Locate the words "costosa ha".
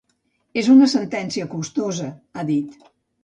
1.53-2.47